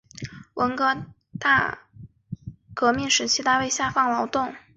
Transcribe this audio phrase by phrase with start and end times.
[0.55, 1.05] 文化
[1.39, 1.77] 大
[2.73, 4.55] 革命时期他被下放劳动。